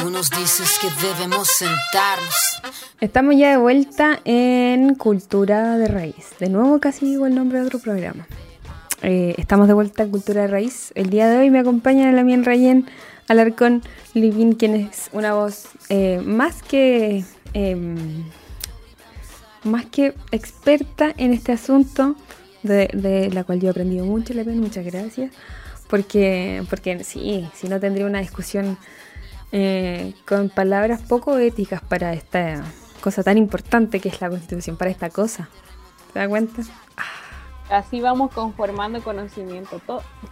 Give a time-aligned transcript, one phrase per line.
[0.00, 2.62] Tú nos dices que debemos sentarnos.
[3.02, 6.30] Estamos ya de vuelta en Cultura de Raíz.
[6.38, 8.26] De nuevo casi digo el nombre de otro programa.
[9.02, 10.92] Eh, estamos de vuelta en Cultura de Raíz.
[10.94, 12.86] El día de hoy me acompaña Lamien Rayen
[13.28, 13.82] Alarcón
[14.14, 17.22] Livin, quien es una voz eh, más que
[17.52, 18.24] em,
[19.64, 22.16] más que experta en este asunto,
[22.62, 25.30] de, la cual yo he aprendido mucho, Lamien, muchas gracias.
[25.88, 28.78] Porque, porque sí, si no tendría una discusión
[29.52, 32.62] eh, con palabras poco éticas para esta
[33.00, 35.48] cosa tan importante que es la constitución, para esta cosa.
[36.12, 36.62] ¿Te das cuenta?
[36.96, 37.30] Ah.
[37.70, 39.80] Así vamos conformando conocimiento.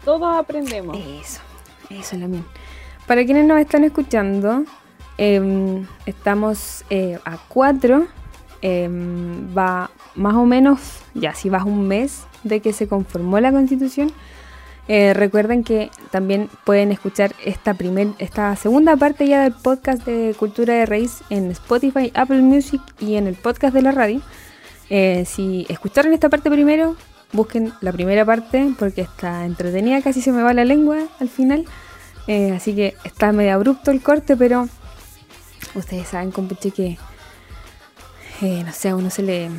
[0.05, 0.97] todos aprendemos.
[0.97, 1.41] Eso,
[1.89, 2.47] eso es lo mismo.
[3.07, 4.65] Para quienes nos están escuchando,
[5.17, 8.09] em, estamos eh, a cuatro.
[8.61, 13.53] Em, va más o menos, ya si vas un mes de que se conformó la
[13.53, 14.11] constitución,
[14.89, 20.35] eh, recuerden que también pueden escuchar esta, primer, esta segunda parte ya del podcast de
[20.39, 24.23] Cultura de Raíz en Spotify, Apple Music y en el podcast de la radio.
[24.89, 26.97] Eh, si escucharon esta parte primero,
[27.35, 31.67] busquen la primera parte porque está entretenida, casi se me va la lengua al final.
[32.27, 34.69] Eh, así que está medio abrupto el corte, pero
[35.75, 36.97] ustedes saben, compuche, que
[38.41, 39.51] no sé, a uno se le,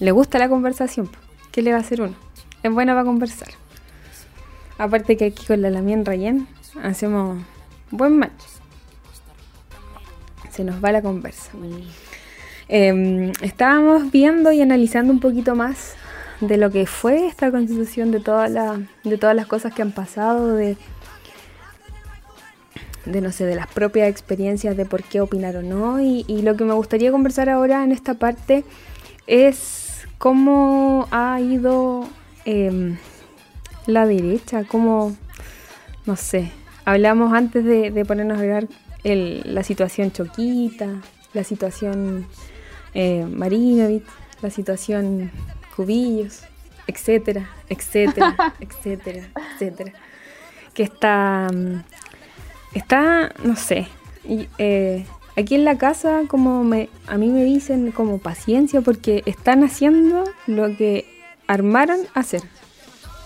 [0.00, 1.08] le gusta la conversación.
[1.52, 2.16] ¿Qué le va a hacer uno?
[2.64, 3.65] Es buena para conversar.
[4.78, 6.46] Aparte que aquí con la Lamien Rayen
[6.82, 7.38] hacemos
[7.90, 8.42] buen match.
[10.50, 11.50] Se nos va la conversa.
[12.68, 15.94] Em, estábamos viendo y analizando un poquito más
[16.40, 19.92] de lo que fue esta constitución, de, toda la, de todas las cosas que han
[19.92, 20.76] pasado, de,
[23.06, 26.00] de no sé, de las propias experiencias de por qué opinar o no.
[26.00, 28.64] Y, lo que me gustaría conversar ahora en esta parte
[29.26, 32.08] es cómo ha ido
[32.44, 32.96] em,
[33.86, 35.16] la derecha, como,
[36.06, 36.50] no sé,
[36.84, 38.68] hablamos antes de, ponernos a ver
[39.04, 42.26] la situación Choquita, la situación
[42.94, 43.26] eh,
[44.42, 45.30] la situación
[45.74, 46.42] Cubillos,
[46.86, 49.92] etcétera, etcétera, etcétera, etcétera.
[50.74, 51.82] Que está, mm,
[52.74, 53.86] está, no sé,
[54.24, 59.22] y, eh, aquí en la casa como me, a mí me dicen como paciencia porque
[59.26, 61.04] están haciendo lo que
[61.46, 62.42] armaron hacer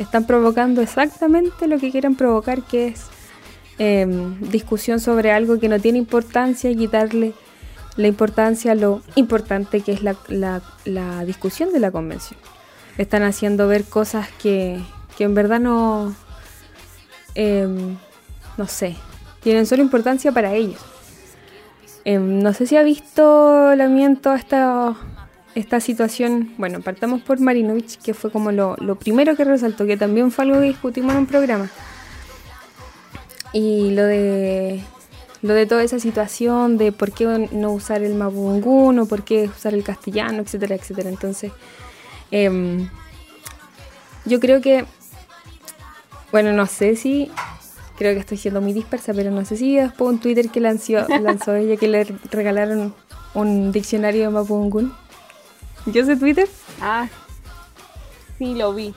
[0.00, 3.02] están provocando exactamente lo que quieren provocar, que es
[3.78, 7.34] em, discusión sobre algo que no tiene importancia y quitarle
[7.96, 12.40] la importancia a lo importante que es la, discusión de la convención.
[12.96, 14.80] Están haciendo ver cosas que,
[15.18, 16.14] en verdad no,
[17.34, 17.98] em,
[18.56, 18.96] no sé,
[19.42, 20.80] tienen solo importancia para ellos.
[22.06, 24.96] Em, no sé si ha visto la miento esta
[25.54, 30.30] esta situación, bueno, partamos por Marinovich, que fue como lo, primero que resaltó, que también
[30.30, 31.70] fue algo que discutimos en un programa.
[33.52, 34.80] Y lo de
[35.42, 39.44] lo de toda esa situación de por qué no usar el mapudungún o por qué
[39.44, 41.08] usar el castellano, etcétera, etcétera.
[41.08, 41.50] Entonces,
[42.30, 42.90] em,
[44.26, 44.84] yo creo que,
[46.30, 47.30] bueno, no sé si,
[47.96, 51.06] creo que estoy siendo muy dispersa, pero no sé si después un Twitter que lanzó,
[51.22, 52.94] lanzó ella que le regalaron
[53.32, 54.92] un diccionario de mapudungún.
[55.86, 56.48] ¿Yo sé Twitter?
[56.80, 57.08] Ah,
[58.38, 58.94] sí, lo vi.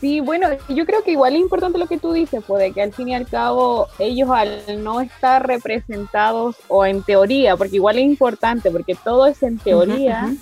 [0.00, 2.92] Sí, bueno, yo creo que igual es importante lo que tú dices, pues que al
[2.92, 8.04] fin y al cabo ellos al no estar representados o en teoría, porque igual es
[8.04, 10.32] importante, porque todo es en teoría,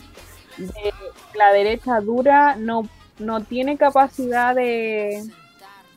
[1.34, 2.86] la derecha dura no,
[3.18, 5.24] no tiene capacidad de,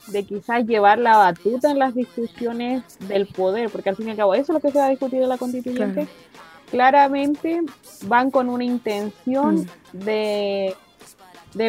[0.07, 4.17] de quizás llevar la batuta en las discusiones del poder, porque al fin y al
[4.17, 6.07] cabo eso es lo que se va a discutir en la constituyente
[6.69, 7.61] claramente
[8.05, 9.99] van con una intención mm.
[9.99, 10.75] de,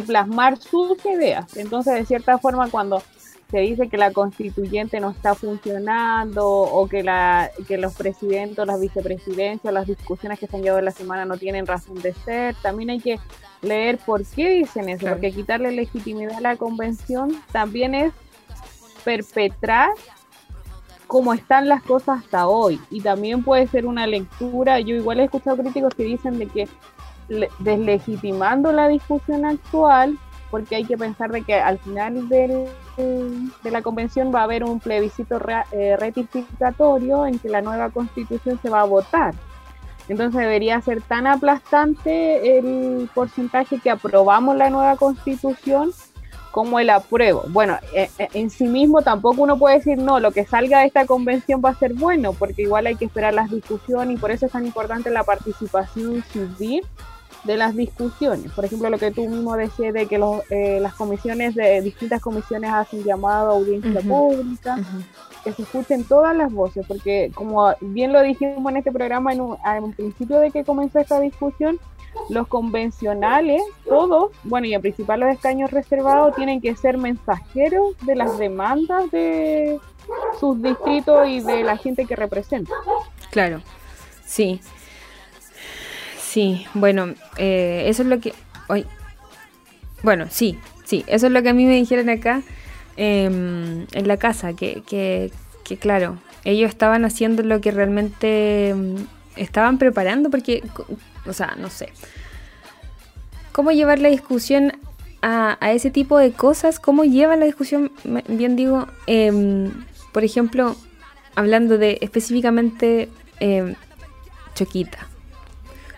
[0.06, 1.56] plasmar sus ideas.
[1.56, 3.02] Entonces, de cierta forma, cuando
[3.50, 8.80] se dice que la constituyente no está funcionando o que, la, que los presidentes, las
[8.80, 12.54] vicepresidencias, las discusiones que se han llevado en la semana no tienen razón de ser,
[12.62, 13.18] también hay que
[13.62, 18.12] leer por qué dicen eso, porque quitarle legitimidad a la convención también es
[19.04, 19.90] perpetrar
[21.10, 22.80] cómo están las cosas hasta hoy.
[22.88, 26.68] Y también puede ser una lectura, yo igual he escuchado críticos que dicen de que
[27.58, 30.16] deslegitimando la discusión actual,
[30.52, 34.62] porque hay que pensar de que al final del, de la convención va a haber
[34.62, 35.40] un plebiscito
[35.72, 39.34] eh, rectificatorio en que la nueva constitución se va a votar.
[40.08, 45.90] Entonces debería ser tan aplastante el porcentaje que aprobamos la nueva constitución
[46.50, 47.44] como el apruebo.
[47.48, 50.86] Bueno, eh, eh, en sí mismo tampoco uno puede decir, no, lo que salga de
[50.86, 54.30] esta convención va a ser bueno, porque igual hay que esperar las discusiones y por
[54.30, 56.84] eso es tan importante la participación civil
[57.44, 58.52] de las discusiones.
[58.52, 62.20] Por ejemplo, lo que tú mismo decías de que los, eh, las comisiones de distintas
[62.20, 64.78] comisiones hacen llamado a audiencia pública,
[65.42, 69.40] que se escuchen todas las voces, porque como bien lo dijimos en este programa en
[69.40, 71.78] un, principio de que comenzó esta discusión,
[72.28, 78.14] los convencionales, todos, bueno, y en principal los escaños reservados, tienen que ser mensajeros de
[78.14, 79.78] las demandas de
[80.38, 82.72] sus distritos y de la gente que representa.
[83.30, 83.62] Claro,
[84.24, 84.60] sí.
[86.18, 88.32] Sí, bueno, eh, eso es lo que...
[88.68, 88.86] Hoy,
[90.02, 92.42] bueno, sí, sí, eso es lo que a mí me dijeron acá
[92.96, 95.32] em, en la casa, que, que,
[95.64, 100.62] que, claro, ellos estaban haciendo lo que realmente em, estaban preparando, porque,
[101.26, 101.92] o sea, no sé,
[103.52, 104.72] cómo llevar la discusión
[105.22, 107.92] a, ese tipo de cosas, cómo lleva la discusión,
[108.28, 109.70] bien digo, em,
[110.12, 110.76] por ejemplo,
[111.34, 113.08] hablando de específicamente
[114.54, 115.06] Choquita.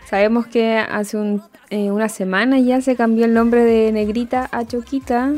[0.09, 1.41] Sabemos que hace
[1.71, 5.33] eh, una semana ya se cambió el nombre de Negrita a Choquita,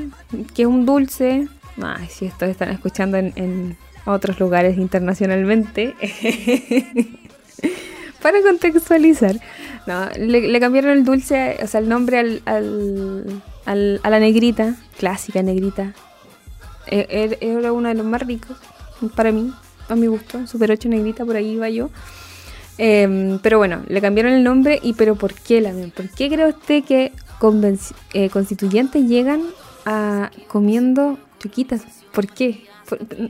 [0.54, 1.48] que es un dulce.
[1.80, 3.76] Ay, si esto están escuchando en,
[4.06, 5.94] otros lugares internacionalmente.
[8.22, 9.36] Para contextualizar.
[9.86, 15.42] No, le, cambiaron el dulce, o sea, el nombre al, al, a la negrita, clásica
[15.42, 15.92] negrita.
[16.86, 18.56] E, er, era uno de los más ricos
[19.14, 19.52] para mí,
[19.88, 20.46] a mi gusto.
[20.46, 21.90] Super 8 negrita, por ahí iba yo.
[22.78, 26.48] Em, pero bueno, le cambiaron el nombre y pero ¿por qué la ¿Por qué cree
[26.48, 27.12] usted que
[28.14, 29.42] eh, constituyentes llegan
[29.86, 31.82] a comiendo chiquitas?
[32.12, 32.66] ¿Por qué?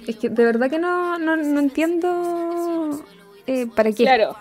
[0.09, 3.05] es que de verdad que no, no, no entiendo
[3.47, 4.05] eh, para qué.
[4.05, 4.37] Claro.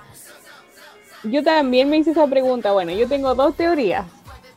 [1.23, 2.71] Yo también me hice esa pregunta.
[2.71, 4.05] Bueno, yo tengo dos teorías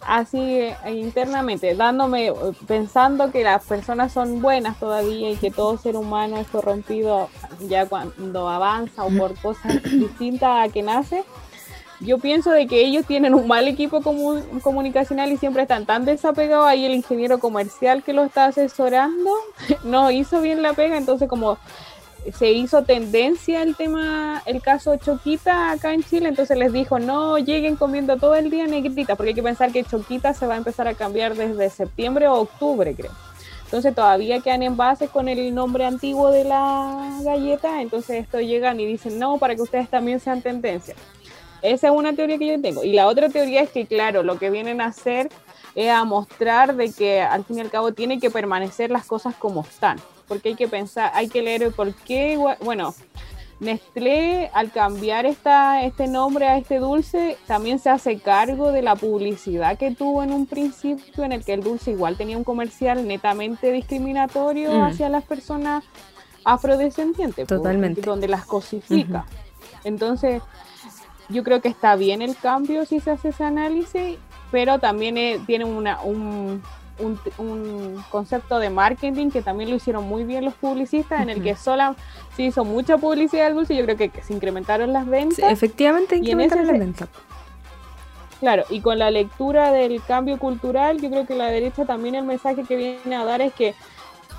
[0.07, 2.33] así eh, internamente, dándome,
[2.67, 7.29] pensando que las personas son buenas todavía y que todo ser humano es corrompido
[7.69, 11.25] ya cuando avanza o por cosas distintas a que nace.
[12.01, 16.67] Yo pienso de que ellos tienen un mal equipo comunicacional y siempre están tan desapegados.
[16.67, 19.31] Ahí el ingeniero comercial que lo está asesorando
[19.85, 21.59] no hizo bien la pega, entonces como
[22.33, 27.39] se hizo tendencia el tema, el caso Choquita acá en Chile, entonces les dijo, no
[27.39, 30.59] lleguen comiendo todo el día negrita, porque hay que pensar que Choquita se va a
[30.59, 33.13] empezar a cambiar desde septiembre o octubre, creo.
[33.65, 38.79] Entonces todavía quedan en base con el nombre antiguo de la galleta, entonces esto llegan
[38.79, 40.95] y dicen, no, para que ustedes también sean tendencia.
[41.63, 42.85] Esa es una teoría que yo tengo.
[42.85, 45.31] Y la otra teoría es que, claro, lo que vienen a hacer
[45.77, 49.37] es a mostrar de que al fin y al cabo tienen que permanecer las cosas
[49.37, 52.95] como están porque hay que pensar, hay que leer por qué, bueno,
[53.59, 58.97] Nestlé al cambiar esta, este nombre a este dulce también se hace cargo de la
[58.97, 63.09] publicidad que tuvo en un principio en el que el dulce igual tenía un comercial
[63.09, 64.83] netamente discriminatorio mm.
[64.83, 65.85] hacia las personas
[66.45, 68.03] afrodescendientes, Totalmente.
[68.03, 69.25] donde las cosifica.
[69.85, 70.43] Entonces,
[71.31, 74.19] yo creo que está bien el cambio si se hace ese análisis,
[74.51, 76.63] pero también eh, tiene una, un,
[76.99, 81.57] un, concepto de marketing que también lo hicieron muy bien los publicistas, en el que
[81.57, 81.95] sola
[82.35, 85.51] se hizo mucha publicidad del dulce, yo creo que, se incrementaron las ventas.
[85.51, 87.09] efectivamente, incrementaron las ventas.
[88.41, 92.25] Claro, y con la lectura del cambio cultural, yo creo que la derecha también el
[92.25, 93.75] mensaje que viene a dar es que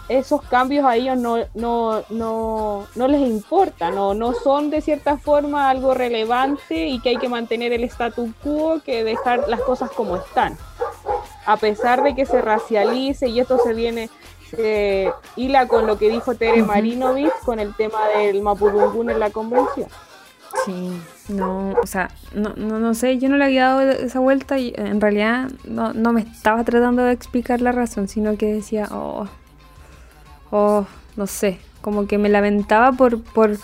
[0.09, 5.17] esos cambios a ellos no, no, no, no les importa, no, no son de cierta
[5.17, 9.91] forma algo relevante y que hay que mantener el statu quo que dejar las cosas
[9.91, 10.57] como están.
[11.45, 14.09] A pesar de que se racialice y esto se viene,
[14.49, 19.29] se hila con lo que dijo Tere Marinovich con el tema del Mapudungun en la
[19.29, 19.89] convención.
[20.65, 24.57] Sí, no, o sea, no, no, no, sé, yo no le había dado esa vuelta
[24.57, 28.87] y en realidad no, no me estaba tratando de explicar la razón, sino que decía,
[28.91, 29.27] oh,
[30.51, 30.85] oh,
[31.15, 33.57] no sé, como que me lamentaba por, por,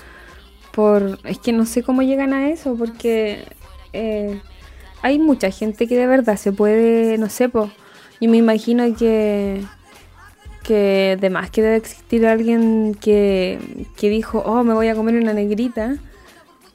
[0.71, 3.45] por, es que no sé cómo llegan a eso, porque
[3.93, 4.41] eh,
[5.01, 7.69] hay mucha gente que de verdad se puede, no sé, pues,
[8.19, 9.61] y me imagino que,
[10.63, 13.59] que además que debe existir alguien que,
[13.97, 15.97] que dijo, oh, me voy a comer una negrita,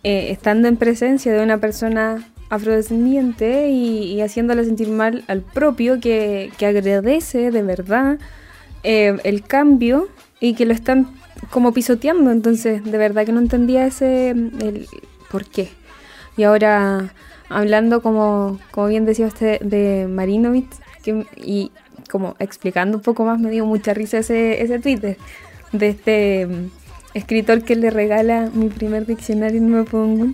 [0.05, 6.01] eh, estando en presencia de una persona afrodescendiente y, y haciéndole sentir mal al propio,
[6.01, 8.19] que, que agradece de verdad
[8.91, 10.09] eh, el cambio
[10.41, 11.09] y que lo están
[11.51, 12.31] como pisoteando.
[12.31, 14.89] Entonces, de verdad que no entendía ese el
[15.31, 15.69] por qué.
[16.39, 17.13] Y ahora
[17.51, 20.71] hablando como, como bien decía usted de Marinovich
[21.37, 21.71] y
[22.11, 25.19] como explicando un poco más me dio mucha risa ese, ese Twitter
[25.73, 26.71] de este mm,
[27.13, 30.33] escritor que le regala mi primer diccionario y no me pongo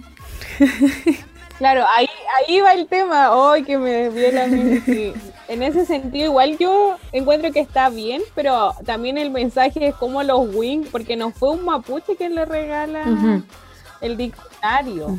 [1.59, 3.37] claro ahí ahí va el tema.
[3.37, 5.13] Hoy que me desvié mí
[5.49, 10.23] en ese sentido igual yo encuentro que está bien pero también el mensaje es como
[10.23, 13.05] los wings porque no fue un mapuche que le regala
[14.01, 15.17] el diccionario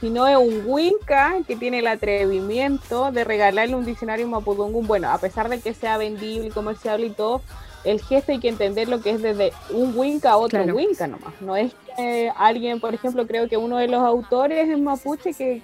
[0.00, 4.86] sino es un Winca que tiene el atrevimiento de regalarle un diccionario Mapudungun.
[4.86, 7.40] Bueno, a pesar de que sea vendible y comerciable y todo,
[7.86, 11.40] el gesto hay que entender lo que es desde un Winca a otro Winca nomás.
[11.40, 15.62] No es que alguien, por ejemplo, creo que uno de los autores es mapuche, que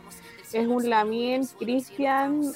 [0.52, 2.52] es un Lamien Cristian,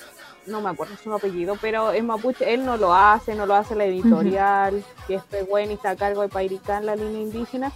[0.46, 3.75] no me acuerdo su apellido, pero es mapuche, él no lo hace, no lo hace
[3.75, 7.73] la editorial, que es bueno y está a cargo de Pairicán, la línea indígena.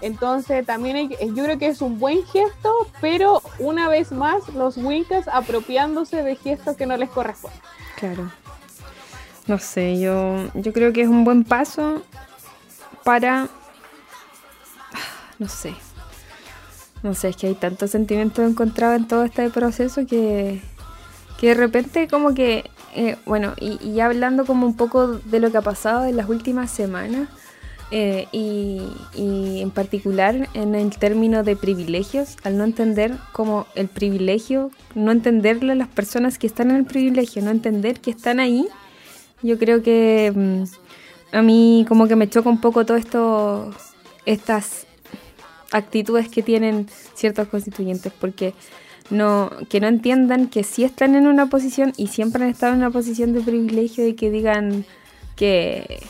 [0.00, 5.28] Entonces también yo creo que es un buen gesto, pero una vez más los Wincas
[5.28, 7.60] apropiándose de gestos que no les corresponden.
[7.96, 8.30] Claro.
[9.46, 12.02] No sé, yo, yo creo que es un buen paso
[13.04, 13.48] para...
[15.38, 15.74] No sé.
[17.02, 20.62] No sé, es que hay tantos sentimientos encontrados en todo este proceso que,
[21.38, 25.50] que de repente como que, eh, bueno, y, y hablando como un poco de lo
[25.50, 27.28] que ha pasado en las últimas semanas,
[27.90, 28.80] eh, y,
[29.60, 35.72] en particular en el término de privilegios, al no entender como el privilegio, no entenderle
[35.72, 38.66] a las personas que están en el privilegio, no entender que están ahí,
[39.42, 40.64] yo creo que mm,
[41.36, 43.74] a mí como que me choca un poco todo esto,
[44.26, 44.86] estas
[45.72, 48.54] actitudes que tienen ciertos constituyentes, porque
[49.10, 52.78] no, que no entiendan que sí están en una posición y siempre han estado en
[52.78, 54.84] una posición de privilegio y que digan
[55.36, 56.02] que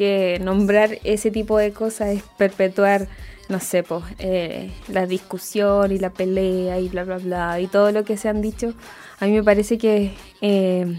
[0.00, 3.06] que nombrar ese tipo de cosas es perpetuar,
[3.50, 7.92] no sé, pues, eh, la discusión y la pelea y bla, bla, bla, y todo
[7.92, 8.72] lo que se han dicho.
[9.18, 10.98] A mí me parece que eh,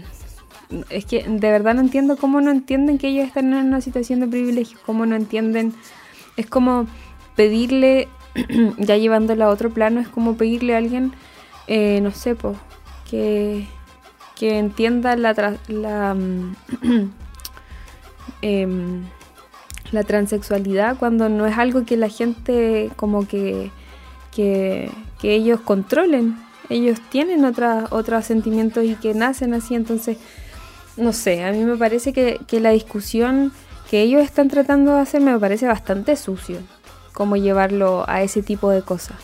[0.90, 4.20] es que de verdad no entiendo cómo no entienden que ellos están en una situación
[4.20, 5.74] de privilegio, cómo no entienden.
[6.36, 6.86] Es como
[7.36, 8.08] pedirle,
[8.78, 11.12] ya llevándolo a otro plano, es como pedirle a alguien,
[11.66, 12.36] eh, no sé,
[13.10, 13.66] que,
[14.36, 16.16] que entienda la, la
[18.42, 19.04] Em,
[19.92, 23.70] la transexualidad cuando no es algo que la gente como que,
[24.34, 24.90] que,
[25.22, 26.36] ellos controlen.
[26.68, 30.16] Ellos tienen otros sentimientos y que nacen así, entonces,
[30.96, 33.52] no sé, a mí me parece que, la discusión
[33.90, 36.58] que ellos están tratando de hacer me parece bastante sucio,
[37.12, 39.16] como llevarlo a ese tipo de cosas.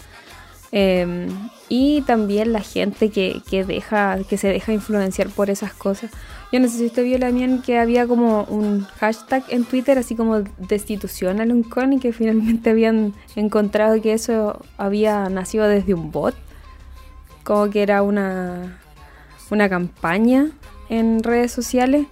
[0.71, 1.29] Em,
[1.69, 6.11] y también la gente que, que, deja, que se deja influenciar por esas cosas.
[6.51, 10.17] Yo no sé si usted vio mía que había como un hashtag en Twitter así
[10.17, 16.11] como destitución a Loncon y que finalmente habían encontrado que eso había nacido desde un
[16.11, 16.35] bot.
[17.45, 18.79] Como que era una,
[19.51, 20.51] una campaña
[20.89, 22.07] en redes sociales.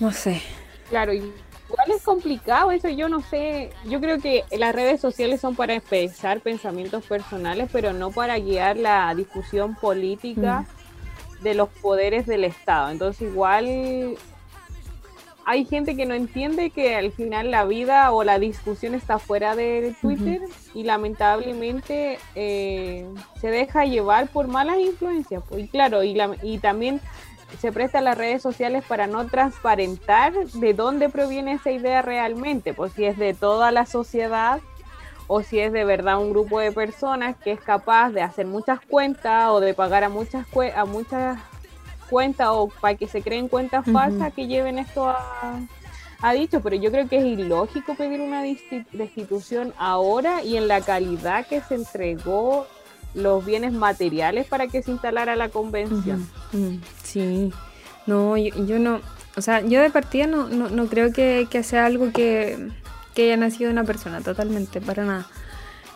[0.00, 0.42] No sé.
[0.88, 3.70] Claro, igual es complicado eso, yo no sé.
[3.86, 8.76] Yo creo que las redes sociales son para expresar pensamientos personales, pero no para guiar
[8.76, 10.60] la discusión política.
[10.62, 10.84] Mm
[11.44, 12.90] de los poderes del Estado.
[12.90, 14.16] Entonces igual
[15.46, 19.54] hay gente que no entiende que al final la vida o la discusión está fuera
[19.54, 20.40] de Twitter
[20.72, 23.06] y lamentablemente eh,
[23.40, 25.42] se deja llevar por malas influencias.
[25.48, 27.00] Pues, y claro, y, la, y también
[27.60, 32.74] se presta a las redes sociales para no transparentar de dónde proviene esa idea realmente,
[32.74, 34.60] pues si es de toda la sociedad
[35.26, 38.80] o si es de verdad un grupo de personas que es capaz de hacer muchas
[38.80, 41.38] cuentas o de pagar a muchas, a muchas
[42.10, 45.58] cuentas o para que se creen cuentas falsas que lleven esto a,
[46.20, 50.80] a, dicho, pero yo creo que es ilógico pedir una destitución ahora y en la
[50.80, 52.66] calidad que se entregó
[53.14, 56.28] los bienes materiales para que se instalara la convención.
[57.02, 57.52] Sí,
[58.06, 59.00] no, yo, no,
[59.36, 62.70] o sea, yo de partida no, no, no creo que, que sea algo que
[63.14, 65.26] que haya nacido una persona, totalmente, para nada.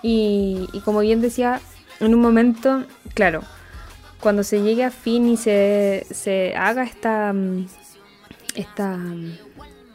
[0.02, 1.60] Y, como bien decía,
[2.00, 2.84] en un momento,
[3.14, 3.42] claro,
[4.20, 7.34] cuando se llegue a fin y se, se haga esta,
[8.54, 8.98] esta,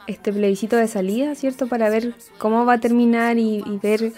[0.08, 1.68] este plebiscito de salida, ¿cierto?
[1.68, 4.12] Para ver cómo va a terminar y, ver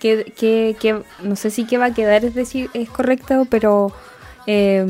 [0.00, 3.92] qué, qué, no sé si qué va a quedar, es decir, es correcto, pero
[4.46, 4.84] eh,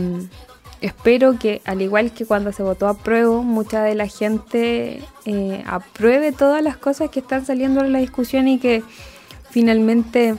[0.81, 5.63] espero que, al igual que cuando se votó a prueba, mucha de la gente eh,
[5.67, 8.83] apruebe todas las cosas que están saliendo en la discusión y que
[9.51, 10.37] finalmente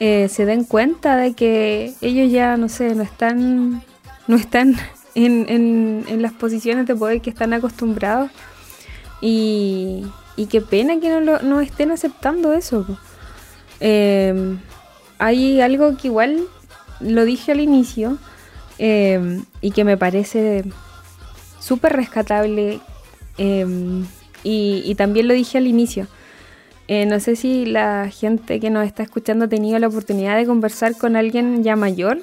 [0.00, 3.82] eh, se den cuenta de que ellos ya, no sé, no están,
[4.26, 4.76] no están
[5.14, 8.30] en, en, las posiciones de poder que están acostumbrados.
[9.20, 10.04] Y,
[10.36, 12.86] y qué pena que no, lo, no estén aceptando eso.
[13.80, 14.56] Eh,
[15.18, 16.40] hay algo que igual
[17.00, 18.18] lo dije al inicio,
[18.78, 20.64] Em, y que me parece
[21.60, 22.80] súper rescatable.
[23.38, 24.06] Em,
[24.42, 26.06] y, también lo dije al inicio.
[26.88, 30.46] Eh, no sé si la gente que nos está escuchando ha tenido la oportunidad de
[30.46, 32.18] conversar con alguien ya mayor,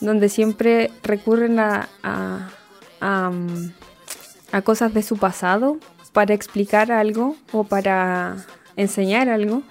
[0.00, 3.30] donde siempre recurren a, a,
[4.52, 5.76] a cosas de su pasado
[6.12, 8.36] para explicar algo o para
[8.76, 9.62] enseñar algo.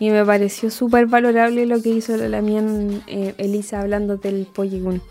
[0.00, 2.62] Y me pareció súper valorable lo que hizo la mía
[3.06, 5.02] eh, Elisa hablando del Polygon.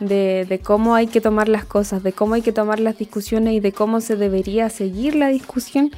[0.00, 3.54] De, de, cómo hay que tomar las cosas, de cómo hay que tomar las discusiones
[3.54, 5.90] y de cómo se debería seguir la discusión.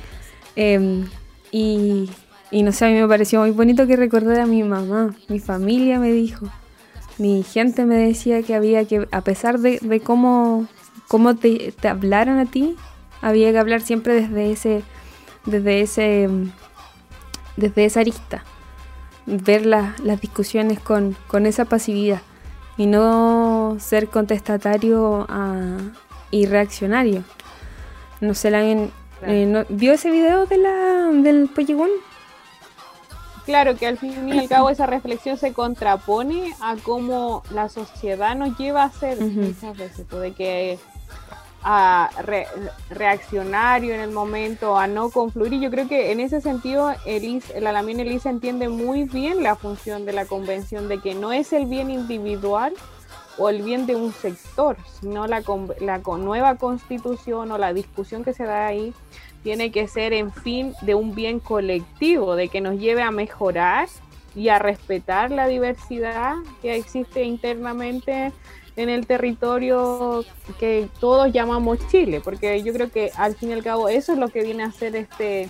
[0.55, 1.07] Em,
[1.51, 2.09] y,
[2.53, 5.41] y, no sé, a mí me pareció muy bonito que recordara a mi mamá, mi
[5.41, 6.47] familia me dijo,
[7.19, 10.69] mi gente me decía que había que, a pesar de, de cómo,
[11.09, 12.77] cómo te, te hablaron a ti,
[13.21, 14.83] había que hablar siempre desde ese,
[15.45, 16.29] desde ese,
[17.59, 18.45] desde esa arista,
[19.27, 22.23] ver las discusiones con, con, esa pasividad
[22.77, 25.27] y no ser contestatario
[26.31, 27.25] y reaccionario.
[28.21, 28.63] No sé, la
[29.23, 31.91] eh, ¿vio ese video de la, del Polygon?
[33.45, 38.37] Claro, que al fin y al cabo esa reflexión se contrapone a cómo la sociedad
[38.37, 40.79] nos lleva a ser muchas veces, pues, de que
[41.63, 42.11] a
[42.91, 45.55] reaccionario en el momento, a no confluir.
[45.55, 49.57] Y yo creo que en ese sentido, Elise, la Lamien Elisa entiende muy bien la
[49.57, 52.75] función de la convención, de que no es el bien individual
[53.39, 55.43] o el bien de un sector, sino la,
[55.81, 58.93] la nueva constitución o la discusión que se da ahí
[59.43, 63.89] tiene que ser en fin de un bien colectivo, de que nos lleve a mejorar
[64.35, 68.33] y a respetar la diversidad que existe internamente
[68.79, 70.25] en el territorio
[70.61, 74.19] que todos llamamos Chile, porque yo creo que al fin y al cabo eso es
[74.19, 75.49] lo que viene a hacer este,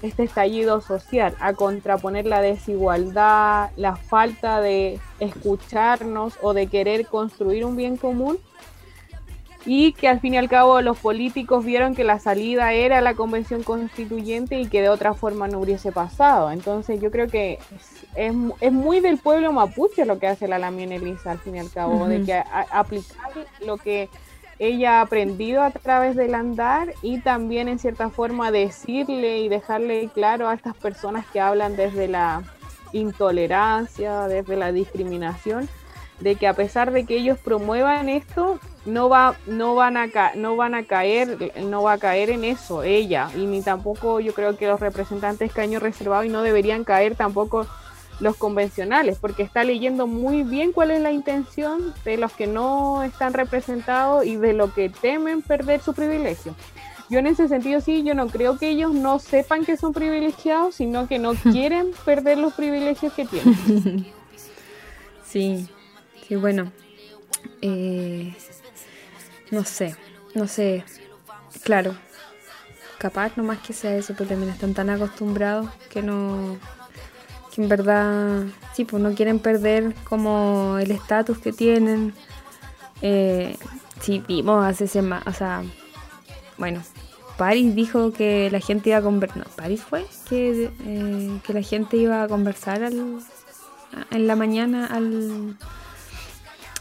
[0.00, 7.64] este estallido social, a contraponer la desigualdad, la falta de escucharnos o de querer construir
[7.64, 8.38] un bien común
[9.64, 13.14] y que al fin y al cabo los políticos vieron que la salida era la
[13.14, 16.50] convención constituyente y que de otra forma no hubiese pasado.
[16.50, 17.58] Entonces yo creo que
[18.16, 21.60] es, es, muy del pueblo mapuche lo que hace la Lamien Elisa al fin y
[21.60, 22.42] al cabo, de que
[22.72, 23.30] aplicar
[23.64, 24.08] lo que
[24.58, 30.08] ella ha aprendido a través del andar y también en cierta forma decirle y dejarle
[30.12, 32.42] claro a estas personas que hablan desde la
[32.92, 35.68] intolerancia, desde la discriminación,
[36.20, 40.56] de que a pesar de que ellos promuevan esto, no va no van a no
[40.56, 43.30] van a caer no va a caer en eso ella.
[43.36, 47.66] Y ni tampoco yo creo que los representantes caño reservado y no deberían caer tampoco
[48.20, 53.02] los convencionales porque está leyendo muy bien cuál es la intención de los que no
[53.02, 56.54] están representados y de lo que temen perder su privilegio.
[57.08, 60.76] Yo en ese sentido sí yo no creo que ellos no sepan que son privilegiados
[60.76, 64.12] sino que no quieren perder los privilegios que tienen.
[65.24, 65.66] Sí
[66.28, 66.70] sí bueno.
[67.62, 68.34] Eh,
[69.52, 69.94] no sé,
[70.34, 70.82] no sé.
[71.62, 71.94] Claro,
[72.98, 76.56] capaz no más que sea eso, pero también están tan acostumbrados que no.
[77.54, 78.44] que en verdad.
[78.74, 82.14] sí, pues no quieren perder como el estatus que tienen.
[83.02, 83.56] Eh,
[84.00, 85.26] sí, vimos hace semanas.
[85.26, 85.62] o sea.
[86.56, 86.82] bueno,
[87.36, 89.36] Paris dijo que la gente iba a conversar.
[89.36, 93.20] No, Paris fue que, eh, que la gente iba a conversar al,
[94.10, 95.58] en la mañana al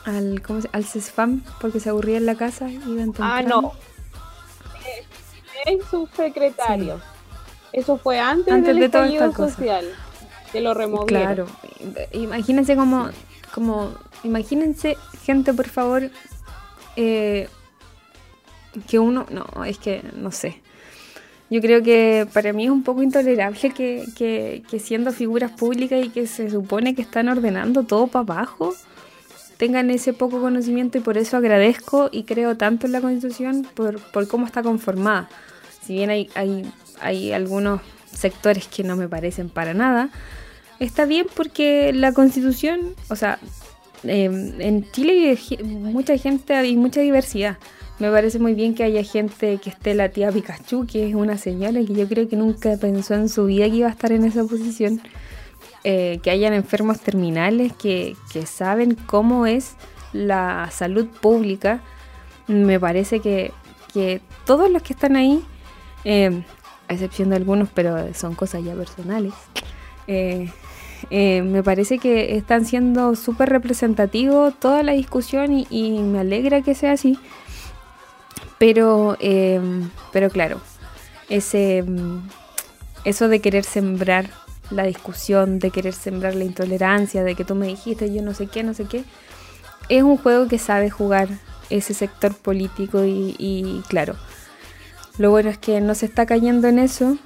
[0.05, 2.69] al, ¿cómo se, al CESFAM porque se aburría en la casa.
[2.69, 3.73] Iban ah, no.
[5.65, 6.99] Es su secretario.
[7.71, 9.85] Eso fue antes, antes del de estallido social.
[10.51, 11.47] Que lo removieron.
[11.47, 11.47] Claro.
[12.11, 13.09] Imagínense como,
[13.53, 16.09] como, imagínense, gente, por favor,
[16.95, 17.47] eh,
[18.89, 20.61] que uno, no, es que no sé.
[21.49, 26.03] Yo creo que para mí es un poco intolerable que, que, que siendo figuras públicas
[26.03, 28.73] y que se supone que están ordenando todo para abajo,
[29.61, 33.99] tengan ese poco conocimiento y por eso agradezco y creo tanto en la Constitución por,
[33.99, 35.29] por cómo está conformada.
[35.85, 36.65] Si bien hay, hay,
[36.99, 37.79] hay algunos
[38.11, 40.09] sectores que no me parecen para nada,
[40.79, 43.37] está bien porque la Constitución, o sea,
[44.03, 47.59] em, en Chile hay mucha gente, hay mucha diversidad.
[47.99, 51.37] Me parece muy bien que haya gente que esté la tía Pikachu, que es una
[51.37, 54.25] señora que yo creo que nunca pensó en su vida que iba a estar en
[54.25, 55.03] esa posición.
[55.83, 58.15] Eh, que hayan enfermos terminales que,
[58.45, 59.75] saben cómo es
[60.13, 61.81] la salud pública.
[62.47, 63.51] Me parece que,
[64.45, 65.43] todos los que están ahí,
[66.05, 66.43] eh,
[66.87, 69.33] a excepción de algunos, pero son cosas ya personales,
[70.07, 70.51] eh,
[71.09, 76.75] me parece que están siendo súper representativos toda la discusión y, y, me alegra que
[76.75, 77.17] sea así.
[78.59, 79.17] Pero,
[80.13, 80.61] pero claro,
[81.29, 81.83] ese,
[83.03, 84.29] eso de querer sembrar
[84.71, 88.47] la discusión, de querer sembrar la intolerancia, de que tú me dijiste yo no sé
[88.47, 89.03] qué, no sé qué.
[89.89, 91.27] Es un juego que sabe jugar
[91.69, 94.15] ese sector político y, claro,
[95.17, 97.17] lo bueno es que no se está cayendo en eso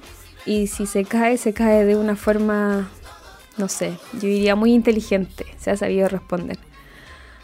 [0.44, 2.88] y si se cae, se cae de una forma,
[3.56, 6.58] no sé, yo diría muy inteligente, se ha sabido responder.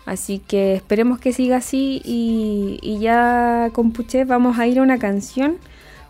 [0.04, 4.82] Así que esperemos que siga así y, y ya con Puché vamos a ir a
[4.82, 5.58] una canción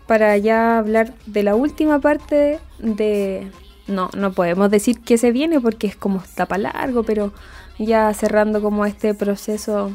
[0.07, 3.47] para ya hablar de la última parte de,
[3.87, 7.33] no, no podemos decir que se viene porque es como tapa largo, pero
[7.79, 9.91] ya cerrando como este proceso,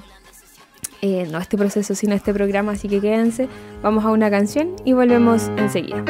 [1.03, 3.49] eh, no este proceso, sino este programa, así que quédense,
[3.83, 6.05] vamos a una canción y volvemos enseguida.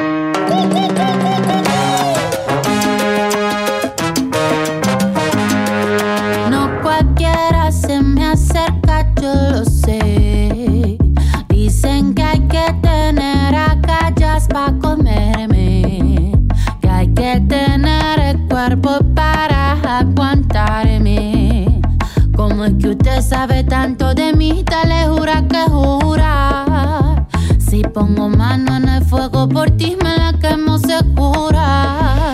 [22.77, 27.25] que usted sabe tanto de mí, tal le jura que jura.
[27.57, 32.28] Si pongo mano en el fuego por ti, me la quemo segura.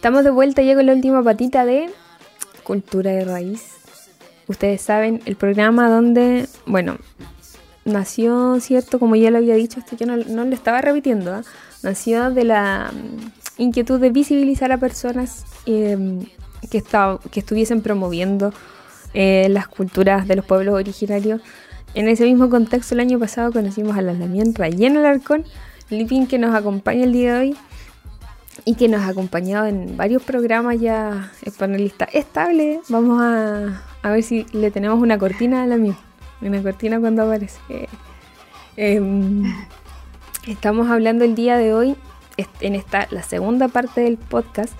[0.00, 1.90] Estamos de vuelta ya con la última patita de
[2.62, 3.64] Cultura de Raíz.
[4.48, 6.96] Ustedes saben, el programa donde, bueno,
[7.84, 8.98] nació, ¿cierto?
[8.98, 11.42] Como ya lo había dicho, esto yo no, lo estaba repitiendo, ¿ah?
[11.82, 16.24] nació de la mm, inquietud de visibilizar a personas em,
[16.70, 16.82] que,
[17.30, 18.54] que estuviesen promoviendo
[19.12, 21.42] eh, las culturas de los pueblos originarios.
[21.92, 25.44] En ese mismo contexto, el año pasado conocimos a la Lamien Rayén Alarcón,
[25.90, 27.56] Lipín que nos acompaña el día de hoy,
[28.64, 32.80] y que nos ha acompañado en varios programas ya, es panelista estable.
[32.88, 35.96] Vamos a, a ver si le tenemos una cortina a la mía,
[36.40, 37.58] una cortina cuando aparece.
[38.76, 39.44] Em,
[40.46, 41.96] estamos hablando el día de hoy,
[42.60, 44.72] en esta, la segunda parte del podcast,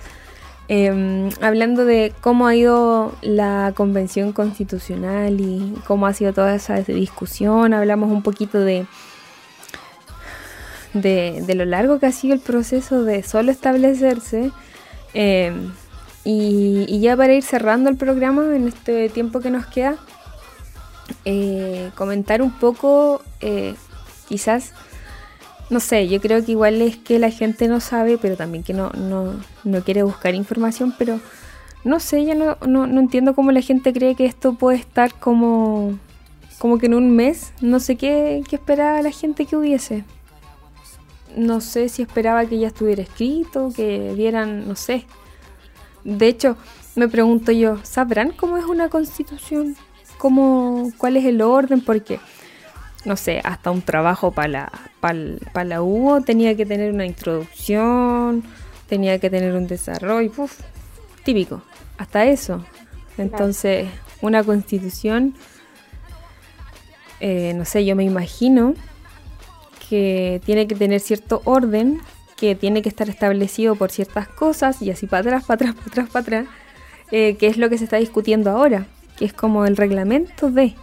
[0.67, 6.81] em, hablando de cómo ha ido la convención constitucional y cómo ha sido toda esa
[6.81, 7.73] discusión.
[7.73, 8.87] Hablamos un poquito de,
[10.93, 14.51] de, de lo largo que ha sido el proceso de solo establecerse.
[15.13, 15.71] em,
[16.23, 19.97] y, ya para ir cerrando el programa en este tiempo que nos queda,
[21.25, 23.75] eh, comentar un poco, eh,
[24.29, 24.73] quizás,
[25.69, 28.73] no sé, yo creo que igual es que la gente no sabe, pero también que
[28.73, 31.19] no, no, no quiere buscar información, pero
[31.83, 35.13] no sé, yo no, no, no entiendo cómo la gente cree que esto puede estar
[35.15, 35.97] como,
[36.59, 40.03] como que en un mes, no sé qué, qué esperaba la gente que hubiese.
[41.35, 45.05] No sé si esperaba que ya estuviera escrito, que vieran, no sé.
[46.03, 46.57] De hecho,
[46.95, 49.75] me pregunto yo, ¿sabrán cómo es una constitución?
[50.17, 51.81] ¿Cómo, ¿Cuál es el orden?
[51.81, 52.19] Porque,
[53.05, 58.43] no sé, hasta un trabajo para la, para la U tenía que tener una introducción,
[58.87, 60.59] tenía que tener un desarrollo, uf,
[61.23, 61.61] típico,
[61.97, 62.65] hasta eso.
[63.17, 63.87] Entonces,
[64.21, 65.35] una constitución,
[67.19, 68.73] eh, no sé, yo me imagino
[69.91, 71.99] que tiene que tener cierto orden,
[72.37, 75.87] que tiene que estar establecido por ciertas cosas y así para atrás, para atrás, para
[75.89, 76.45] atrás, para atrás,
[77.11, 78.85] eh, que es lo que se está discutiendo ahora,
[79.17, 80.75] que es como el reglamento de...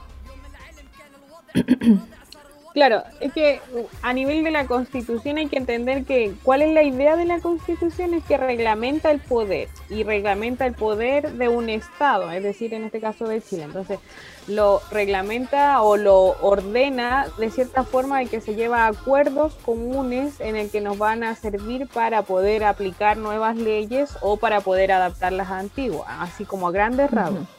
[2.79, 6.73] Claro, es que uh, a nivel de la constitución hay que entender que cuál es
[6.73, 11.49] la idea de la constitución es que reglamenta el poder y reglamenta el poder de
[11.49, 13.65] un estado, es decir, en este caso de Chile.
[13.65, 13.99] Entonces,
[14.47, 20.41] lo reglamenta o lo ordena de cierta forma en que se lleva a acuerdos comunes
[20.41, 24.93] en el que nos van a servir para poder aplicar nuevas leyes o para poder
[24.93, 27.58] adaptar las antiguas, así como a grandes rasgos.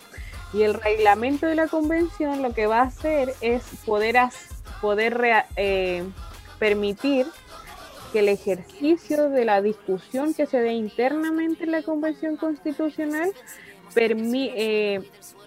[0.53, 4.17] Y el reglamento de la convención lo que va a hacer es poder,
[4.81, 6.03] poder eh,
[6.57, 7.27] permitir
[8.12, 13.29] que el ejercicio de la discusión que se dé internamente en la convención constitucional
[13.93, 15.01] permi- eh,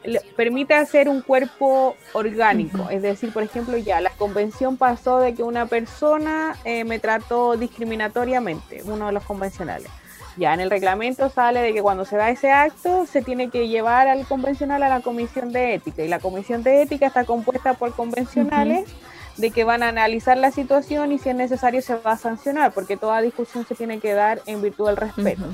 [0.05, 2.89] le- permite hacer un cuerpo orgánico.
[2.89, 7.57] Es decir, por ejemplo, ya la convención pasó de que una persona eh, me trató
[7.57, 9.89] discriminatoriamente, uno de los convencionales.
[10.37, 13.69] Ya en el reglamento sale de que cuando se da ese acto se tiene que
[13.69, 16.03] llevar al convencional a la comisión de ética.
[16.03, 18.89] Y la comisión de ética está compuesta por convencionales
[19.37, 22.73] de que van a analizar la situación y si es necesario se va a sancionar
[22.73, 25.45] porque toda discusión se tiene que dar en virtud del respeto.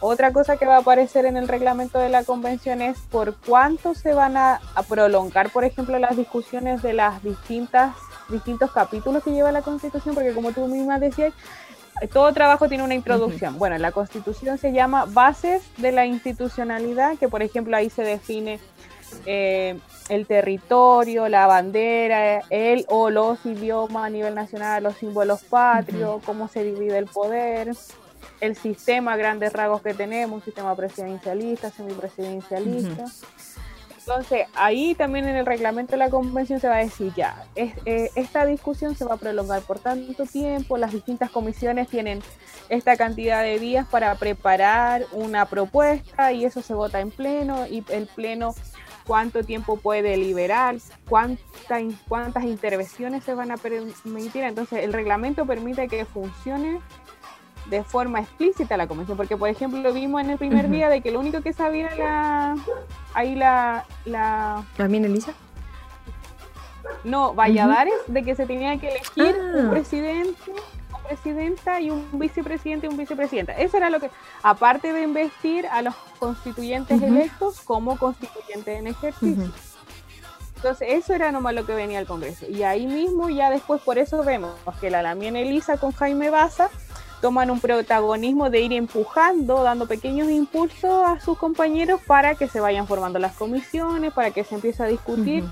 [0.00, 3.94] Otra cosa que va a aparecer en el reglamento de la convención es por cuánto
[3.94, 7.94] se van a, a prolongar, por ejemplo, las discusiones de las distintas
[8.28, 11.32] distintos capítulos que lleva la Constitución, porque como tú misma decías,
[12.12, 13.58] todo trabajo tiene una introducción.
[13.58, 18.58] Bueno, la Constitución se llama Bases de la Institucionalidad, que por ejemplo ahí se define
[19.26, 19.78] eh,
[20.08, 26.48] el territorio, la bandera, el o los idiomas a nivel nacional, los símbolos patrios, cómo
[26.48, 27.72] se divide el poder,
[28.40, 33.04] el sistema grandes rasgos que tenemos, un sistema presidencialista, semipresidencialista.
[34.06, 37.74] Entonces, ahí también en el reglamento de la convención se va a decir ya, es-
[37.86, 42.22] eh, esta discusión se va a prolongar por tanto tiempo, las distintas comisiones tienen
[42.68, 47.82] esta cantidad de días para preparar una propuesta y eso se vota en pleno y
[47.88, 48.54] el pleno
[49.06, 50.76] cuánto tiempo puede deliberar,
[51.08, 54.44] cuánta, cuántas intervenciones se van a permitir.
[54.44, 56.80] Entonces, el reglamento permite que funcione
[57.66, 61.00] de forma explícita la convención, porque por ejemplo lo vimos en el primer día de
[61.00, 62.56] que lo único que sabía la,
[63.14, 65.32] ahí la, la ¿También, Elisa?
[67.04, 69.56] no, Valladares, de que se tenía que elegir Ah.
[69.60, 70.50] un presidente,
[70.90, 73.52] una presidenta y un vicepresidente y un vicepresidenta.
[73.58, 74.10] Eso era lo que,
[74.42, 79.50] aparte de investir a los constituyentes electos como constituyentes en ejercicio.
[80.56, 82.46] Entonces, eso era nomás lo que venía al Congreso.
[82.48, 86.70] Y ahí mismo, ya después, por eso vemos que la Lamien Elisa con Jaime Baza
[87.24, 92.60] toman un protagonismo de ir empujando, dando pequeños impulsos a sus compañeros para que se
[92.60, 95.42] vayan formando las comisiones, para que se empiece a discutir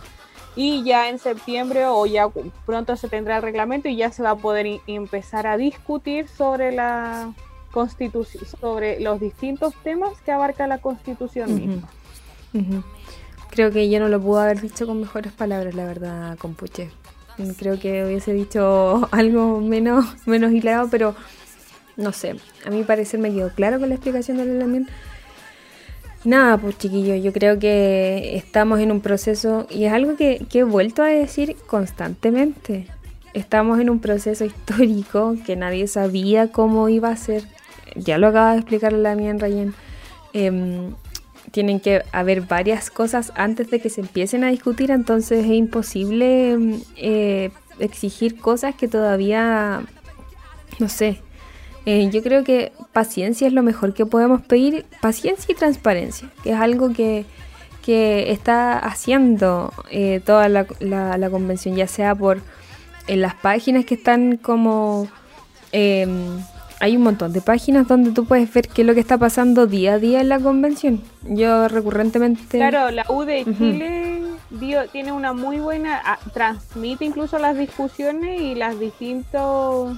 [0.55, 2.29] y ya en septiembre o ya
[2.67, 6.73] pronto se tendrá el reglamento y ya se va a poder empezar a discutir sobre
[6.73, 7.33] la
[7.71, 11.59] constitución, sobre los distintos temas que abarca la constitución Ujú.
[11.59, 12.83] misma.
[13.49, 16.91] Creo que yo no lo pude haber dicho con mejores palabras, la verdad, compuche.
[17.57, 21.15] Creo que hubiese dicho algo menos, menos hilado, pero
[21.97, 22.37] no sé.
[22.67, 24.89] A mi parecer me quedó claro con la explicación de la Lamien.
[26.25, 30.63] Nada, pues chiquillos, yo creo que estamos en un proceso y es algo que, he
[30.63, 32.87] vuelto a decir constantemente.
[33.35, 37.43] Estamos en un proceso histórico que nadie sabía cómo iba a ser.
[37.97, 39.75] Ya lo acaba de explicar la mía en Rayen.
[41.51, 46.53] Tienen que haber varias cosas antes de que se empiecen a discutir, entonces es imposible
[46.53, 49.83] em, eh, exigir cosas que todavía,
[50.79, 51.21] no sé,
[51.87, 56.51] eh, yo creo que paciencia es lo mejor que podemos pedir, paciencia y transparencia, que
[56.53, 57.25] es algo que,
[57.85, 62.41] que está haciendo eh, toda la, la- la convención, ya sea por
[63.09, 65.09] en las páginas que están como...
[65.73, 66.07] eh,
[66.81, 69.69] hay un montón de páginas donde tú puedes ver qué es lo que está pasando
[69.69, 71.01] día a día en la convención.
[71.23, 72.59] Yo recurrentemente...
[72.59, 73.45] Claro, la U de.
[73.45, 79.97] Chile dio- tiene una muy buena, ah, transmite incluso las discusiones y las distintos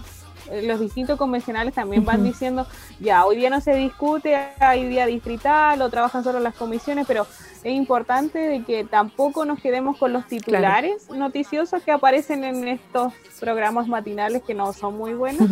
[0.62, 2.66] los distintos convencionales también van diciendo,
[3.00, 7.26] ya, hoy día no se discute, hay día distrital o trabajan solo las comisiones, pero
[7.62, 13.12] es importante de que tampoco nos quedemos con los titulares noticiosos que aparecen en estos
[13.40, 15.48] programas matinales que no son muy buenos,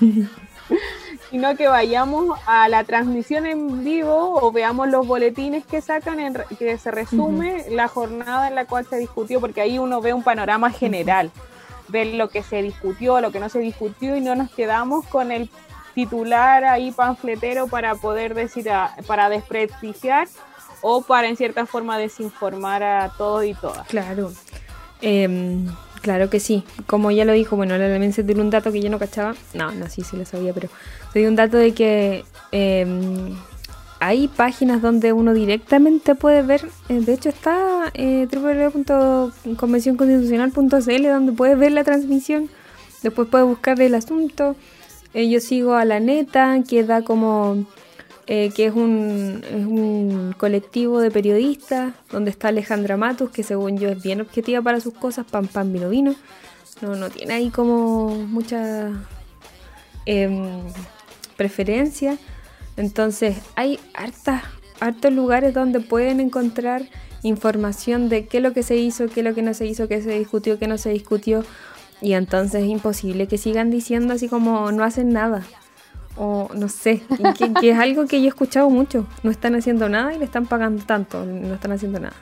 [1.30, 6.34] sino que vayamos a la transmisión en vivo o veamos los boletines que sacan, en,
[6.34, 10.12] re- que se resume la jornada en la cual se discutió, porque ahí uno ve
[10.12, 11.30] un panorama general,
[11.88, 15.30] ve lo que se discutió, lo que no se discutió y no nos quedamos con
[15.32, 15.48] el
[15.94, 20.28] titular ahí panfletero para poder decir, a- para desprestigiar
[20.82, 23.86] o para en cierta forma desinformar a todos y todas.
[23.88, 24.32] Claro,
[25.02, 25.66] Em,
[26.00, 26.64] claro que sí.
[26.86, 29.34] Como ya lo dijo, bueno, la Lemen se dio un dato que yo no cachaba.
[29.52, 30.68] No, no, sí, sí lo sabía, pero
[31.12, 33.36] se dio un dato de que em,
[34.00, 36.68] hay páginas donde uno directamente puede ver.
[36.88, 42.48] eh, de hecho, está eh, www.convencionconstitucional.cl donde puedes ver la transmisión.
[43.02, 44.56] Después puedes buscar el asunto.
[45.14, 47.64] Eh, yo sigo a la neta, que da como
[48.26, 54.02] eh, que es un, colectivo de periodistas, donde está Alejandra Matus, que según yo es
[54.02, 56.14] bien objetiva para sus cosas, pan pan vino vino.
[56.82, 58.90] No, no tiene ahí como mucha
[60.04, 60.60] em,
[61.36, 62.18] preferencia.
[62.76, 64.42] Entonces hay hartas,
[64.80, 66.82] hartos lugares donde pueden encontrar
[67.22, 69.88] información de qué es lo que se hizo, qué es lo que no se hizo,
[69.88, 71.44] qué se discutió, qué no se discutió.
[72.00, 75.42] Y entonces es imposible que sigan diciendo así como no hacen nada
[76.16, 77.02] o no sé,
[77.38, 79.06] que, que es algo que yo he escuchado mucho.
[79.22, 82.16] No están haciendo nada y le están pagando tanto, no están haciendo nada.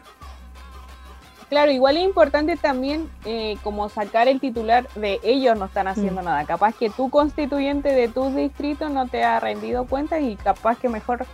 [1.48, 6.22] Claro, igual es importante también eh, como sacar el titular de ellos no están haciendo
[6.22, 6.24] Mm.
[6.24, 6.44] nada.
[6.44, 10.88] Capaz que tu constituyente de tu distrito no te ha rendido cuenta y capaz que
[10.88, 11.26] mejor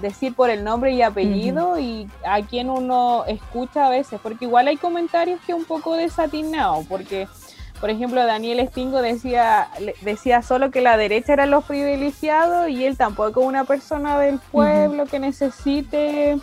[0.00, 4.68] decir por el nombre y apellido y a quien uno escucha a veces, porque igual
[4.68, 7.26] hay comentarios que un poco desatinados, porque
[7.80, 9.68] por ejemplo Daniel Estingo decía
[10.02, 15.06] decía solo que la derecha eran los privilegiados y él tampoco una persona del pueblo
[15.06, 16.38] que necesite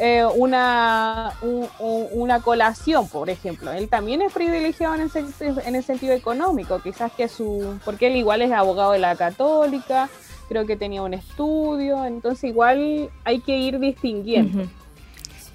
[0.00, 3.72] eh, una, un- un- una colación, por ejemplo.
[3.72, 8.16] Él también es privilegiado en el, en el sentido económico, quizás que su, porque él
[8.16, 10.08] igual es abogado de la católica,
[10.48, 14.64] creo que tenía un estudio, entonces igual hay que ir distinguiendo.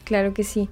[0.04, 0.70] Claro que sí.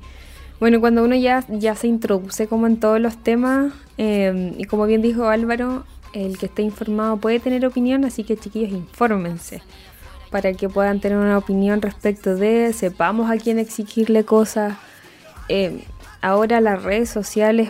[0.60, 4.86] Bueno, cuando uno ya, ya se introduce como en todos los temas, eh, y como
[4.86, 9.62] bien dijo Álvaro, el que esté informado puede tener opinión, así que chiquillos, infórmense
[10.36, 14.76] para que puedan tener una opinión respecto de, sepamos a quién exigirle cosas.
[15.48, 15.86] Eh,
[16.20, 17.70] ahora las redes sociales,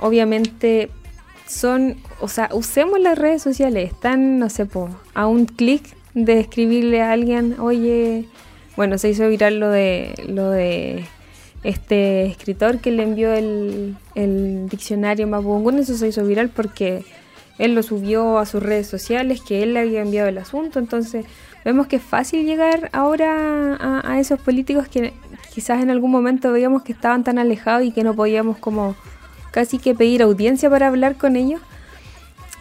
[0.00, 0.90] obviamente,
[1.46, 6.40] son, o sea, usemos las redes sociales, están, no sé, po, a un clic de
[6.40, 8.26] escribirle a alguien, oye,
[8.74, 11.04] bueno, se hizo viral lo de, lo de
[11.62, 17.04] este escritor que le envió el, el diccionario Mapudungun, eso se hizo viral porque
[17.58, 21.26] él lo subió a sus redes sociales, que él le había enviado el asunto, entonces
[21.64, 25.12] vemos que es fácil llegar ahora a, esos políticos que
[25.52, 28.96] quizás en algún momento veíamos que estaban tan alejados y que no podíamos como
[29.50, 31.60] casi que pedir audiencia para hablar con ellos.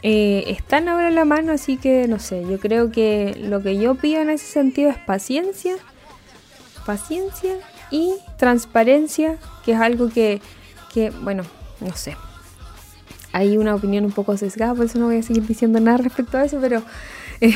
[0.02, 3.78] Eh, están ahora en la mano, así que no sé, yo creo que lo que
[3.78, 5.76] yo pido en ese sentido es paciencia,
[6.86, 7.58] paciencia
[7.92, 10.42] y transparencia, que es algo que,
[10.94, 11.44] que bueno,
[11.82, 12.16] no sé.
[13.32, 16.38] Hay una opinión un poco sesgada, por eso no voy a seguir diciendo nada respecto
[16.38, 16.82] a eso, pero
[17.42, 17.54] eh,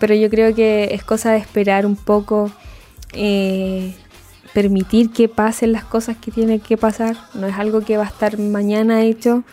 [0.00, 2.50] pero yo creo que es cosa de esperar un poco,
[3.12, 3.94] eh,
[4.52, 7.16] permitir que pasen las cosas que tienen que pasar.
[7.34, 9.44] No es algo que va a estar mañana hecho.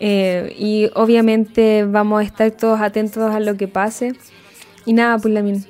[0.00, 4.14] eh, y obviamente vamos a estar todos atentos a lo que pase.
[4.86, 5.66] Y nada, pues Lamin,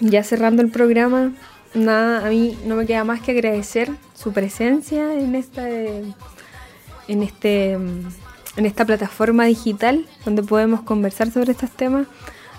[0.00, 1.32] ya cerrando el programa,
[1.72, 7.72] nada, a mí no me queda más que agradecer su presencia en esta, en este,
[7.72, 12.06] en esta plataforma digital donde podemos conversar sobre estos temas.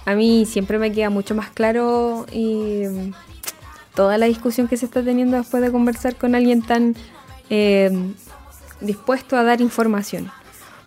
[0.05, 3.13] A mí siempre me queda mucho más claro y mm,
[3.95, 6.95] toda la discusión que se está teniendo después de conversar con alguien tan
[7.49, 7.91] eh,
[8.81, 10.31] dispuesto a dar información.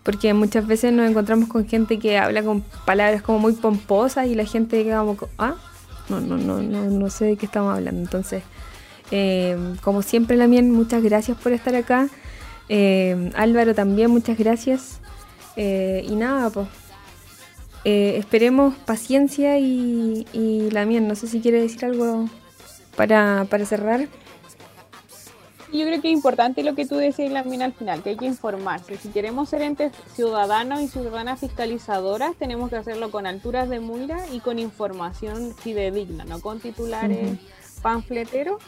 [0.02, 4.34] Porque muchas veces nos encontramos con gente que habla con palabras como muy pomposas y
[4.36, 5.56] la gente queda como, ah,
[6.08, 8.00] no, no, no, no, no sé de qué estamos hablando.
[8.02, 8.44] Entonces,
[9.10, 12.08] eh, como siempre, Lamien, muchas gracias por estar acá.
[12.68, 15.00] Eh, Álvaro también, muchas gracias.
[15.56, 16.68] Eh, y nada, pues.
[17.86, 22.28] Esperemos paciencia y, y Lamien, no sé si quiere decir algo
[22.96, 24.08] para, para cerrar.
[25.72, 28.24] Yo creo que es importante lo que tú decías, Lamien, al final, que hay que
[28.24, 28.96] informarse.
[28.96, 34.18] Si queremos ser entes ciudadanos y ciudadanas fiscalizadoras, tenemos que hacerlo con alturas de mira
[34.32, 37.38] y con información fidedigna, no con titulares
[37.82, 38.60] panfleteros.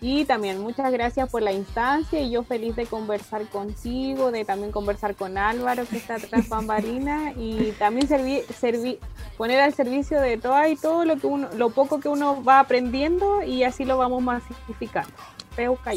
[0.00, 4.72] Y también muchas gracias por la instancia y yo feliz de conversar contigo, de también
[4.72, 8.98] conversar con Álvaro que está tras bambarina y también servir, servir,
[9.38, 12.60] poner al servicio de todo y todo lo, que uno, lo poco que uno va
[12.60, 15.12] aprendiendo y así lo vamos masificando.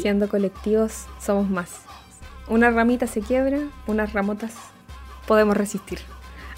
[0.00, 1.82] Siendo colectivos, somos más.
[2.48, 4.54] Una ramita se quiebra, unas ramotas
[5.26, 5.98] podemos resistir.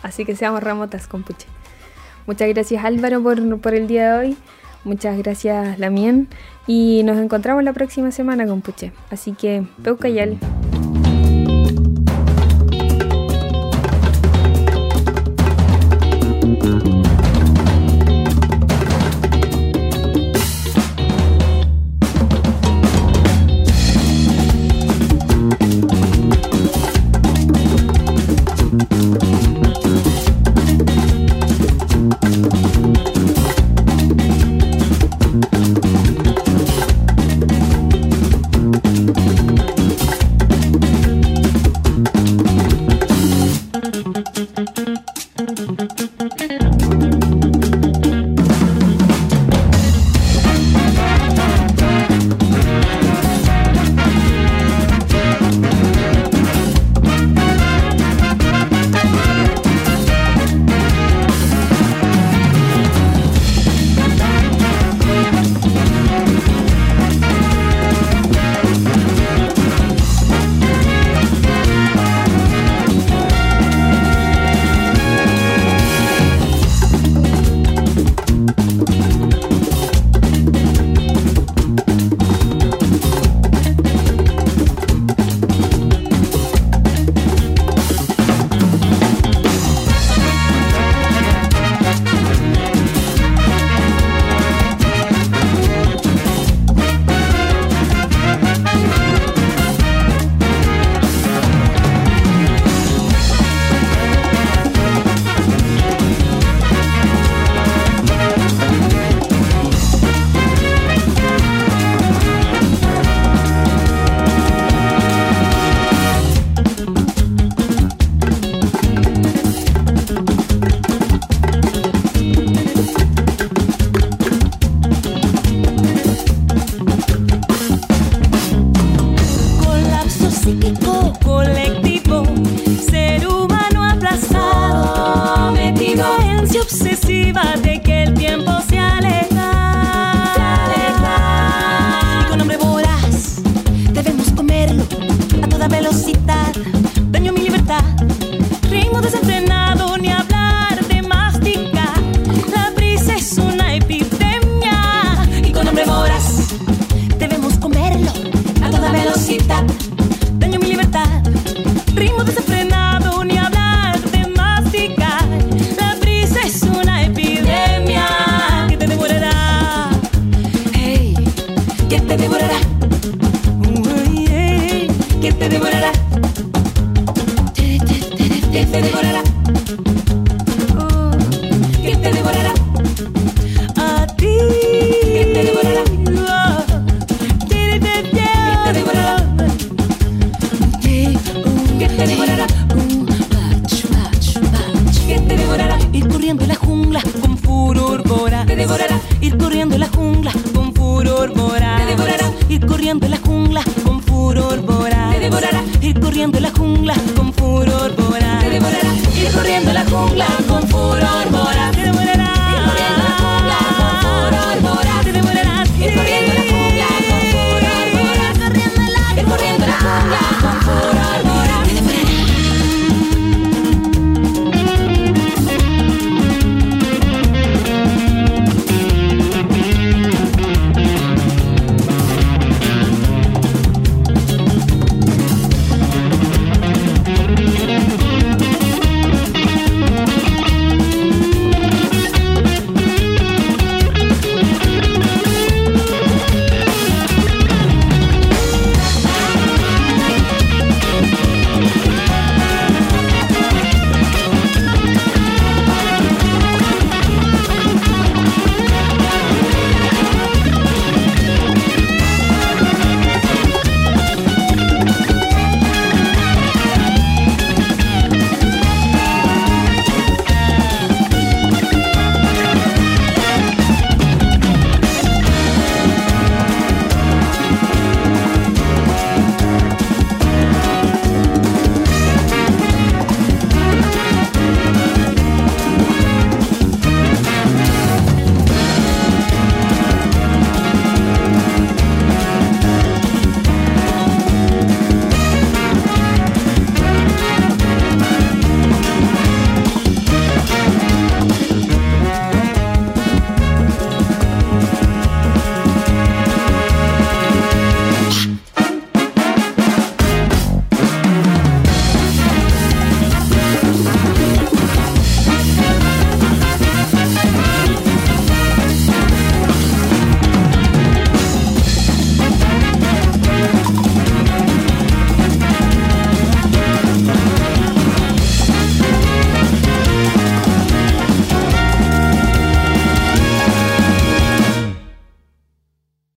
[0.03, 1.47] Así que seamos ramotas, compuche.
[2.27, 4.37] Muchas gracias Álvaro por, por el día de hoy.
[4.85, 6.29] Muchas gracias Lamien.
[6.67, 8.93] Y nos encontramos la próxima semana, compuche.
[9.11, 10.39] Así que, Peucayal.